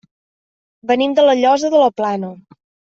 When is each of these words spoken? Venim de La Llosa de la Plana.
Venim 0.93 1.15
de 1.21 1.27
La 1.29 1.37
Llosa 1.43 1.75
de 1.77 1.85
la 1.87 1.95
Plana. 2.03 2.37